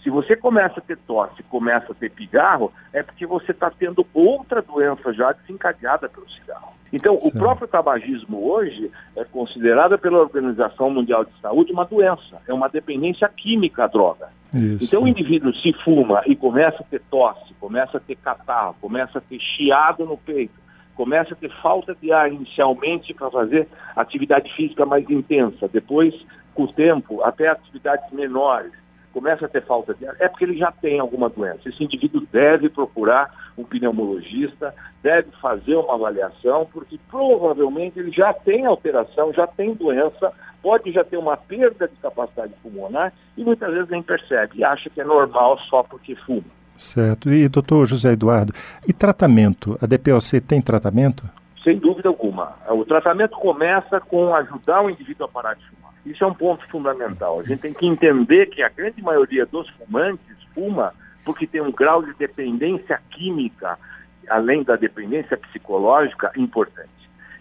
Se 0.05 0.11
você 0.11 0.37
começa 0.37 0.81
a 0.81 0.83
ter 0.83 0.99
tosse, 0.99 1.43
começa 1.45 1.93
a 1.93 1.95
ter 1.95 2.11
pigarro, 2.11 2.71
é 2.93 3.03
porque 3.03 3.25
você 3.25 3.53
está 3.53 3.71
tendo 3.71 4.07
outra 4.13 4.61
doença 4.61 5.15
já 5.15 5.33
desencadeada 5.33 6.11
pelo 6.11 6.29
cigarro. 6.29 6.75
Então, 6.93 7.19
Sim. 7.19 7.29
o 7.29 7.33
próprio 7.33 7.67
tabagismo 7.67 8.47
hoje 8.47 8.93
é 9.17 9.25
considerado 9.25 9.99
pela 9.99 10.19
Organização 10.19 10.91
Mundial 10.91 11.25
de 11.25 11.33
Saúde 11.41 11.73
uma 11.73 11.87
doença, 11.87 12.39
é 12.47 12.53
uma 12.53 12.69
dependência 12.69 13.27
química 13.31 13.85
à 13.85 13.87
droga. 13.87 14.29
Isso. 14.53 14.85
Então, 14.85 15.05
o 15.05 15.09
indivíduo 15.09 15.55
se 15.55 15.73
fuma 15.83 16.23
e 16.27 16.37
começa 16.37 16.83
a 16.83 16.87
ter 16.87 17.01
tosse, 17.11 17.55
começa 17.55 17.97
a 17.97 18.01
ter 18.01 18.17
catarro, 18.17 18.77
começa 18.83 19.17
a 19.19 19.23
ter 19.23 19.41
chiado 19.41 20.05
no 20.05 20.19
peito, 20.19 20.61
começa 20.95 21.33
a 21.33 21.37
ter 21.37 21.51
falta 21.63 21.95
de 21.95 22.13
ar 22.13 22.31
inicialmente 22.31 23.15
para 23.15 23.31
fazer 23.31 23.67
atividade 23.97 24.53
física 24.55 24.85
mais 24.85 25.09
intensa, 25.09 25.67
depois, 25.67 26.15
com 26.55 26.65
o 26.65 26.73
tempo, 26.73 27.23
até 27.23 27.49
atividades 27.49 28.13
menores 28.13 28.84
começa 29.15 29.47
a 29.47 29.49
ter 29.49 29.65
falta 29.65 29.95
de 29.95 30.05
ar, 30.05 30.17
é 30.19 30.29
porque 30.29 30.45
ele 30.45 30.59
já 30.59 30.73
tem 30.73 30.99
alguma 30.99 31.31
doença. 31.31 31.69
Esse 31.69 31.85
indivíduo 31.85 32.27
deve 32.33 32.69
procurar 32.69 33.33
um 33.57 33.63
pneumologista, 33.63 34.75
deve 35.01 35.31
fazer 35.41 35.77
uma 35.77 35.95
avaliação, 35.95 36.69
porque 36.73 36.99
provavelmente 37.09 37.97
ele 37.97 38.11
já 38.11 38.33
tem 38.33 38.67
alteração, 38.67 39.33
já 39.33 39.47
tem 39.47 39.73
doença, 39.73 40.33
pode 40.61 40.91
já 40.91 41.05
ter 41.05 41.17
uma 41.17 41.37
perda 41.37 41.87
de 41.87 41.95
capacidade 42.03 42.53
pulmonar 42.61 43.13
e 43.37 43.45
muitas 43.45 43.73
vezes 43.73 43.89
nem 43.89 44.03
percebe 44.03 44.59
e 44.59 44.65
acha 44.65 44.91
que 44.91 45.01
é 45.01 45.05
normal 45.05 45.59
só 45.71 45.85
porque 45.85 46.17
fuma. 46.17 46.43
Certo. 46.75 47.31
E 47.31 47.49
doutor 47.49 47.87
José 47.87 48.13
Eduardo, 48.13 48.53
e 48.87 48.93
tratamento? 48.93 49.79
A 49.81 49.87
DPOC 49.87 50.41
tem 50.41 50.61
tratamento? 50.61 51.23
Sem 51.63 51.79
dúvida 51.79 52.09
alguma. 52.09 52.57
O 52.69 52.85
tratamento 52.85 53.37
começa 53.37 54.01
com 54.01 54.35
ajudar 54.35 54.83
o 54.83 54.91
indivíduo 54.91 55.27
a 55.27 55.29
parar 55.29 55.55
de 55.55 55.65
fumar. 55.67 55.84
Isso 56.05 56.23
é 56.23 56.27
um 56.27 56.35
ponto 56.35 56.67
fundamental. 56.69 57.41
A 57.41 57.43
gente 57.43 57.61
tem 57.61 57.73
que 57.73 57.87
entender 57.87 58.47
que 58.47 58.63
a 58.63 58.69
grande 58.69 59.03
maioria 59.03 59.47
dos 59.47 59.69
fumantes 59.71 60.37
fuma 60.55 60.93
porque 61.25 61.47
tem 61.47 61.61
um 61.61 61.73
grau 61.73 62.03
de 62.03 62.13
dependência 62.15 63.01
química, 63.11 63.79
além 64.29 64.63
da 64.63 64.77
dependência 64.77 65.37
psicológica, 65.37 66.31
importante. 66.37 66.89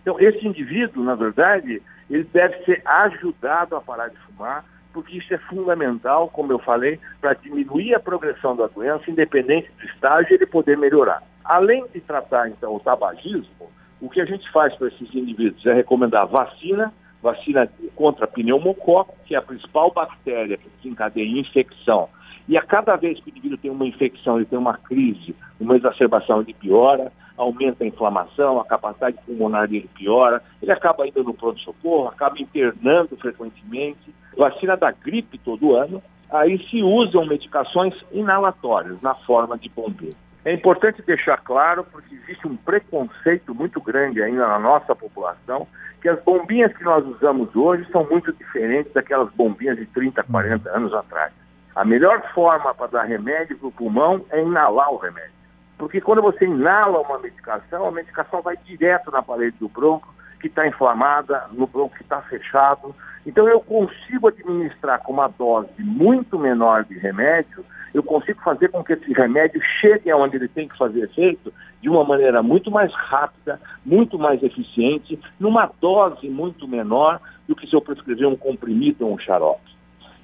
Então, 0.01 0.19
esse 0.19 0.45
indivíduo, 0.47 1.03
na 1.03 1.15
verdade, 1.15 1.81
ele 2.09 2.23
deve 2.23 2.63
ser 2.63 2.81
ajudado 2.85 3.75
a 3.75 3.81
parar 3.81 4.09
de 4.09 4.17
fumar, 4.19 4.65
porque 4.93 5.17
isso 5.17 5.33
é 5.33 5.37
fundamental, 5.37 6.29
como 6.29 6.51
eu 6.51 6.59
falei, 6.59 6.99
para 7.19 7.33
diminuir 7.33 7.95
a 7.95 7.99
progressão 7.99 8.55
da 8.55 8.67
doença, 8.67 9.09
independente 9.09 9.69
do 9.79 9.85
estágio, 9.85 10.33
ele 10.33 10.45
poder 10.45 10.77
melhorar. 10.77 11.23
Além 11.43 11.85
de 11.93 11.99
tratar, 11.99 12.49
então, 12.49 12.75
o 12.75 12.79
tabagismo, 12.79 13.71
o 13.99 14.09
que 14.09 14.21
a 14.21 14.25
gente 14.25 14.49
faz 14.51 14.75
para 14.75 14.87
esses 14.87 15.13
indivíduos 15.13 15.65
é 15.65 15.73
recomendar 15.73 16.27
vacina, 16.27 16.93
vacina 17.23 17.69
contra 17.95 18.27
pneumococo, 18.27 19.15
que 19.25 19.33
é 19.33 19.37
a 19.37 19.41
principal 19.41 19.91
bactéria 19.91 20.57
que 20.57 20.69
desencadeia 20.81 21.39
infecção. 21.39 22.09
E 22.47 22.57
a 22.57 22.61
cada 22.61 22.97
vez 22.97 23.17
que 23.21 23.29
o 23.29 23.31
indivíduo 23.31 23.57
tem 23.57 23.71
uma 23.71 23.87
infecção, 23.87 24.35
ele 24.35 24.45
tem 24.45 24.59
uma 24.59 24.77
crise, 24.77 25.33
uma 25.57 25.77
exacerbação, 25.77 26.41
ele 26.41 26.53
piora, 26.53 27.11
aumenta 27.37 27.85
a 27.85 27.87
inflamação, 27.87 28.59
a 28.59 28.65
capacidade 28.65 29.17
pulmonar 29.25 29.69
dele 29.69 29.89
piora, 29.95 30.43
ele 30.61 30.71
acaba 30.71 31.07
indo 31.07 31.23
no 31.23 31.33
pronto-socorro, 31.33 32.09
acaba 32.09 32.39
internando 32.39 33.15
frequentemente. 33.15 34.13
Vacina 34.37 34.75
da 34.75 34.91
gripe 34.91 35.37
todo 35.37 35.75
ano, 35.75 36.03
aí 36.29 36.59
se 36.67 36.83
usam 36.83 37.25
medicações 37.25 37.93
inalatórias 38.11 39.01
na 39.01 39.15
forma 39.15 39.57
de 39.57 39.69
bombeiro. 39.69 40.22
É 40.45 40.51
importante 40.51 41.01
deixar 41.01 41.37
claro, 41.37 41.85
porque 41.85 42.15
existe 42.15 42.45
um 42.47 42.57
preconceito 42.57 43.55
muito 43.55 43.79
grande 43.79 44.21
ainda 44.21 44.45
na 44.45 44.59
nossa 44.59 44.93
população, 44.93 45.67
que 46.01 46.09
as 46.09 46.21
bombinhas 46.21 46.75
que 46.75 46.83
nós 46.83 47.05
usamos 47.05 47.55
hoje 47.55 47.89
são 47.91 48.05
muito 48.09 48.33
diferentes 48.33 48.91
daquelas 48.91 49.31
bombinhas 49.33 49.77
de 49.77 49.85
30, 49.85 50.21
40 50.23 50.69
uhum. 50.69 50.75
anos 50.75 50.93
atrás. 50.93 51.31
A 51.73 51.85
melhor 51.85 52.21
forma 52.33 52.73
para 52.73 52.87
dar 52.87 53.03
remédio 53.03 53.57
para 53.57 53.67
o 53.67 53.71
pulmão 53.71 54.25
é 54.29 54.41
inalar 54.41 54.91
o 54.91 54.97
remédio. 54.97 55.31
Porque 55.77 56.01
quando 56.01 56.21
você 56.21 56.45
inala 56.45 56.99
uma 56.99 57.19
medicação, 57.19 57.87
a 57.87 57.91
medicação 57.91 58.41
vai 58.41 58.57
direto 58.57 59.09
na 59.11 59.23
parede 59.23 59.57
do 59.57 59.69
bronco, 59.69 60.13
que 60.43 60.49
está 60.49 60.67
inflamada, 60.67 61.45
no 61.53 61.65
bronco 61.65 61.95
que 61.95 62.03
está 62.03 62.21
fechado. 62.21 62.93
Então 63.25 63.47
eu 63.47 63.61
consigo 63.61 64.27
administrar 64.27 64.99
com 65.01 65.13
uma 65.13 65.27
dose 65.29 65.71
muito 65.79 66.37
menor 66.37 66.83
de 66.83 66.97
remédio 66.99 67.65
eu 67.93 68.01
consigo 68.01 68.41
fazer 68.41 68.69
com 68.69 68.83
que 68.83 68.93
esse 68.93 69.13
remédio 69.13 69.61
chegue 69.79 70.09
aonde 70.09 70.37
ele 70.37 70.47
tem 70.47 70.67
que 70.67 70.77
fazer 70.77 71.03
efeito 71.03 71.53
de 71.79 71.89
uma 71.89 72.03
maneira 72.03 72.41
muito 72.41 72.71
mais 72.71 72.91
rápida, 72.93 73.61
muito 73.85 74.17
mais 74.17 74.41
eficiente, 74.41 75.19
numa 75.39 75.69
dose 75.79 76.27
muito 76.27 76.67
menor 76.67 77.21
do 77.47 77.55
que 77.55 77.67
se 77.67 77.75
eu 77.75 77.81
prescrever 77.81 78.27
um 78.27 78.35
comprimido 78.35 79.05
ou 79.05 79.13
um 79.13 79.19
xarope. 79.19 79.71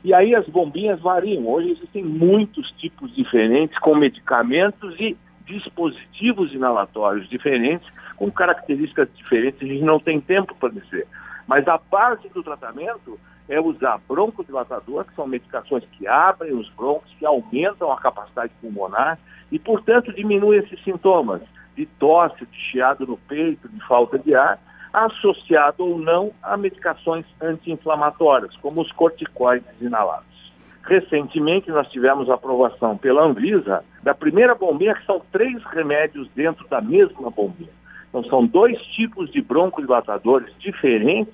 E 0.03 0.13
aí 0.13 0.33
as 0.33 0.47
bombinhas 0.47 0.99
variam. 0.99 1.47
Hoje 1.47 1.71
existem 1.71 2.03
muitos 2.03 2.71
tipos 2.71 3.13
diferentes 3.13 3.77
com 3.79 3.93
medicamentos 3.93 4.95
e 4.99 5.15
dispositivos 5.49 6.53
inalatórios 6.53 7.27
diferentes, 7.27 7.87
com 8.15 8.31
características 8.31 9.09
diferentes. 9.15 9.61
A 9.61 9.65
gente 9.65 9.83
não 9.83 9.99
tem 9.99 10.21
tempo 10.21 10.55
para 10.55 10.69
dizer. 10.69 11.07
Mas 11.47 11.67
a 11.67 11.77
base 11.77 12.29
do 12.29 12.43
tratamento 12.43 13.19
é 13.49 13.59
usar 13.59 13.99
broncodilatador, 14.07 15.05
que 15.05 15.15
são 15.15 15.27
medicações 15.27 15.83
que 15.93 16.07
abrem 16.07 16.53
os 16.53 16.69
broncos, 16.69 17.11
que 17.17 17.25
aumentam 17.25 17.91
a 17.91 17.99
capacidade 17.99 18.53
pulmonar 18.61 19.17
e, 19.51 19.57
portanto, 19.57 20.13
diminuem 20.13 20.59
esses 20.59 20.81
sintomas 20.83 21.41
de 21.75 21.85
tosse, 21.85 22.45
de 22.45 22.57
chiado 22.71 23.07
no 23.07 23.17
peito, 23.17 23.67
de 23.67 23.87
falta 23.87 24.19
de 24.19 24.35
ar, 24.35 24.59
associado 24.93 25.83
ou 25.83 25.97
não 25.97 26.31
a 26.43 26.55
medicações 26.55 27.25
anti-inflamatórias, 27.41 28.55
como 28.57 28.81
os 28.81 28.91
corticoides 28.91 29.81
inalados. 29.81 30.28
Recentemente, 30.83 31.69
nós 31.69 31.87
tivemos 31.89 32.29
a 32.29 32.35
aprovação 32.35 32.97
pela 32.97 33.23
Anvisa 33.23 33.83
da 34.01 34.13
primeira 34.13 34.55
bombinha, 34.55 34.95
que 34.95 35.05
são 35.05 35.21
três 35.31 35.63
remédios 35.65 36.27
dentro 36.35 36.67
da 36.67 36.81
mesma 36.81 37.29
bombinha. 37.29 37.69
Então, 38.09 38.23
são 38.23 38.45
dois 38.45 38.79
tipos 38.87 39.29
de 39.31 39.41
broncodilatadores 39.41 40.51
diferentes, 40.57 41.33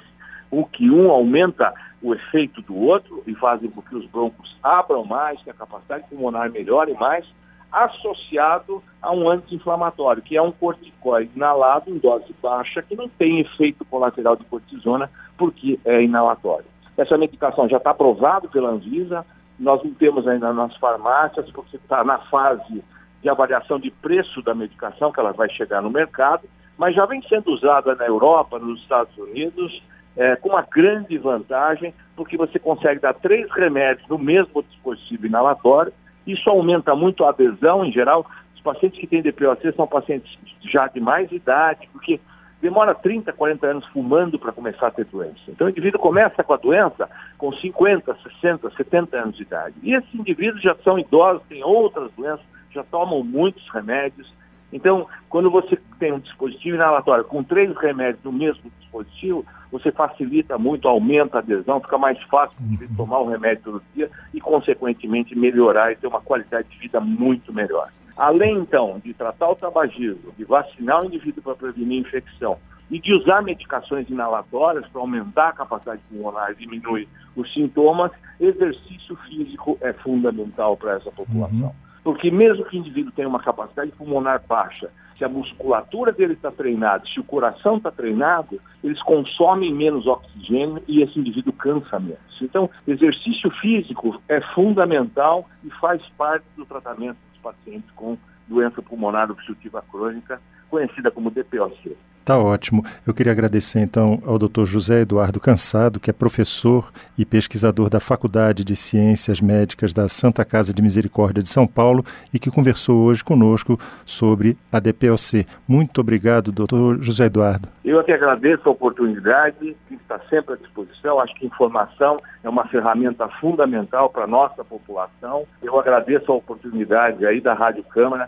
o 0.52 0.66
que 0.66 0.90
um 0.90 1.10
aumenta 1.10 1.74
o 2.02 2.14
efeito 2.14 2.62
do 2.62 2.76
outro 2.76 3.24
e 3.26 3.34
fazem 3.36 3.70
com 3.70 3.82
que 3.82 3.96
os 3.96 4.06
broncos 4.08 4.56
abram 4.62 5.06
mais, 5.06 5.42
que 5.42 5.50
a 5.50 5.54
capacidade 5.54 6.06
pulmonar 6.10 6.52
melhore 6.52 6.94
mais, 6.94 7.26
associado 7.72 8.82
a 9.02 9.12
um 9.12 9.30
anti-inflamatório, 9.30 10.22
que 10.22 10.38
é 10.38 10.42
um 10.42 10.52
corticoide 10.52 11.32
inalado 11.36 11.90
em 11.90 11.98
dose 11.98 12.34
baixa, 12.42 12.82
que 12.82 12.96
não 12.96 13.10
tem 13.10 13.42
efeito 13.42 13.84
colateral 13.86 14.36
de 14.36 14.44
cortisona, 14.46 15.10
porque 15.38 15.80
é 15.84 16.04
inalatório. 16.04 16.75
Essa 16.98 17.18
medicação 17.18 17.68
já 17.68 17.78
está 17.78 17.92
aprovada 17.92 18.48
pela 18.48 18.70
Anvisa, 18.70 19.26
nós 19.60 19.84
não 19.84 19.94
temos 19.94 20.28
ainda 20.28 20.54
nas 20.54 20.76
farmácias, 20.78 21.50
porque 21.52 21.78
está 21.78 22.04
na 22.04 22.20
fase 22.20 22.84
de 23.22 23.30
avaliação 23.30 23.80
de 23.80 23.90
preço 23.90 24.42
da 24.42 24.54
medicação, 24.54 25.12
que 25.12 25.20
ela 25.20 25.32
vai 25.32 25.50
chegar 25.50 25.82
no 25.82 25.90
mercado, 25.90 26.48
mas 26.78 26.96
já 26.96 27.06
vem 27.06 27.22
sendo 27.28 27.52
usada 27.52 27.96
na 27.96 28.06
Europa, 28.06 28.60
nos 28.60 28.82
Estados 28.82 29.18
Unidos, 29.18 29.82
é, 30.16 30.36
com 30.36 30.50
uma 30.50 30.62
grande 30.62 31.18
vantagem, 31.18 31.94
porque 32.16 32.38
você 32.38 32.60
consegue 32.60 33.02
dar 33.02 33.14
três 33.14 33.50
remédios 33.52 34.08
no 34.08 34.18
mesmo 34.18 34.64
dispositivo 34.64 35.26
inalatório. 35.26 35.92
Isso 36.26 36.50
aumenta 36.50 36.96
muito 36.96 37.24
a 37.24 37.30
adesão, 37.30 37.84
em 37.84 37.92
geral. 37.92 38.26
Os 38.56 38.62
pacientes 38.62 39.00
que 39.00 39.08
têm 39.08 39.22
DPOC 39.22 39.74
são 39.76 39.88
pacientes 39.88 40.38
já 40.62 40.88
de 40.88 41.00
mais 41.00 41.32
idade, 41.32 41.90
porque 41.92 42.20
demora 42.66 42.96
30, 42.96 43.32
40 43.32 43.68
anos 43.68 43.86
fumando 43.88 44.40
para 44.40 44.52
começar 44.52 44.88
a 44.88 44.92
ter 44.92 45.06
doença. 45.06 45.40
Então, 45.48 45.68
o 45.68 45.70
indivíduo 45.70 46.00
começa 46.00 46.44
com 46.44 46.54
a 46.54 46.58
doença 46.58 47.08
com 47.38 47.54
50, 47.54 48.18
60, 48.24 48.72
70 48.72 49.18
anos 49.18 49.38
de 49.38 49.44
idade. 49.44 49.76
E 49.84 49.94
esses 49.94 50.14
indivíduos 50.14 50.62
já 50.62 50.76
são 50.84 50.98
idosos, 50.98 51.44
têm 51.48 51.64
outras 51.64 52.12
doenças, 52.14 52.46
já 52.72 52.84
tomam 52.84 53.24
muitos 53.24 53.68
remédios. 53.70 54.34
Então, 54.74 55.08
quando 55.30 55.52
você 55.52 55.78
tem 56.00 56.12
um 56.12 56.20
dispositivo 56.20 56.76
inalatório 56.76 57.24
com 57.24 57.44
três 57.44 57.76
remédios 57.78 58.24
no 58.24 58.32
mesmo 58.32 58.64
dispositivo, 58.64 58.86
positivo, 58.96 59.46
você 59.72 59.92
facilita 59.92 60.58
muito, 60.58 60.88
aumenta 60.88 61.38
a 61.38 61.40
adesão, 61.42 61.82
fica 61.82 61.98
mais 61.98 62.22
fácil 62.24 62.58
de 62.62 62.88
tomar 62.96 63.20
o 63.20 63.30
remédio 63.30 63.64
todo 63.66 63.84
dia 63.94 64.10
e, 64.34 64.40
consequentemente, 64.40 65.38
melhorar 65.38 65.92
e 65.92 65.98
ter 65.98 66.08
uma 66.08 66.22
qualidade 66.22 66.70
de 66.70 66.78
vida 66.78 67.02
muito 67.02 67.54
melhor. 67.54 67.90
Além, 68.18 68.60
então, 68.60 69.00
de 69.04 69.14
tratar 69.14 69.50
o 69.50 69.56
tabagismo, 69.56 70.32
de 70.38 70.46
vacinar 70.46 71.02
o 71.02 71.06
indivíduo 71.06 71.44
para 71.44 71.56
prevenir 71.56 72.00
infecção 72.00 72.58
e 72.90 73.00
de 73.00 73.14
usar 73.14 73.42
medicações 73.42 74.10
inalatórias 74.10 74.88
para 74.88 75.02
aumentar 75.02 75.50
a 75.50 75.54
capacidade 75.54 76.02
pulmonar 76.10 76.52
e 76.52 76.56
diminuir 76.56 77.08
os 77.36 77.52
sintomas, 77.54 78.12
exercício 78.40 79.16
físico 79.28 79.78
é 79.82 79.92
fundamental 79.92 80.78
para 80.78 80.94
essa 80.94 81.12
população. 81.12 81.68
Uhum. 81.68 81.72
Porque 82.04 82.30
mesmo 82.30 82.64
que 82.66 82.78
o 82.78 82.80
indivíduo 82.80 83.12
tenha 83.12 83.28
uma 83.28 83.40
capacidade 83.40 83.92
pulmonar 83.92 84.42
baixa, 84.48 84.92
se 85.18 85.24
a 85.24 85.30
musculatura 85.30 86.12
dele 86.12 86.34
está 86.34 86.52
treinada, 86.52 87.04
se 87.08 87.20
o 87.20 87.24
coração 87.24 87.78
está 87.78 87.90
treinado, 87.90 88.60
eles 88.84 89.02
consomem 89.02 89.74
menos 89.74 90.06
oxigênio 90.06 90.84
e 90.88 91.02
esse 91.02 91.18
indivíduo 91.18 91.54
cansa 91.54 92.00
menos. 92.00 92.20
Então, 92.42 92.70
exercício 92.86 93.50
físico 93.62 94.22
é 94.28 94.40
fundamental 94.54 95.50
e 95.64 95.70
faz 95.72 96.02
parte 96.18 96.46
do 96.56 96.66
tratamento 96.66 97.18
pacientes 97.46 97.92
com 97.92 98.18
doença 98.48 98.82
pulmonar 98.82 99.30
obstrutiva 99.30 99.84
crônica, 99.92 100.42
conhecida 100.68 101.12
como 101.12 101.30
DPOC. 101.30 101.96
Tá 102.26 102.40
ótimo. 102.40 102.84
Eu 103.06 103.14
queria 103.14 103.32
agradecer 103.32 103.80
então 103.80 104.18
ao 104.26 104.40
Dr. 104.40 104.66
José 104.66 105.02
Eduardo 105.02 105.40
Cansado, 105.40 106.00
que 106.00 106.10
é 106.10 106.14
professor 106.14 106.92
e 107.16 107.24
pesquisador 107.24 107.88
da 107.88 108.00
Faculdade 108.00 108.66
de 108.66 108.76
Ciências 108.76 109.40
Médicas 109.40 109.94
da 109.94 110.10
Santa 110.10 110.44
Casa 110.44 110.74
de 110.74 110.82
Misericórdia 110.82 111.44
de 111.44 111.50
São 111.50 111.68
Paulo 111.68 112.04
e 112.34 112.40
que 112.40 112.50
conversou 112.50 113.04
hoje 113.04 113.24
conosco 113.24 113.80
sobre 114.08 114.58
a 114.72 114.80
DPOC. 114.80 115.46
Muito 115.68 116.02
obrigado, 116.02 116.52
doutor 116.52 116.98
José 117.00 117.26
Eduardo. 117.26 117.70
Eu 117.86 118.00
aqui 118.00 118.12
agradeço 118.12 118.68
a 118.68 118.72
oportunidade, 118.72 119.78
que 119.88 119.94
está 119.94 120.20
sempre 120.28 120.56
à 120.56 120.58
disposição. 120.58 121.20
Acho 121.20 121.36
que 121.36 121.46
informação 121.46 122.18
é 122.44 122.50
uma 122.50 122.68
ferramenta 122.68 123.28
fundamental 123.40 124.10
para 124.10 124.24
a 124.24 124.28
nossa 124.28 124.64
população. 124.64 125.46
Eu 125.62 125.80
agradeço 125.80 126.32
a 126.32 126.36
oportunidade 126.36 127.24
aí 127.24 127.40
da 127.40 127.54
Rádio 127.54 127.84
Câmara. 127.84 128.28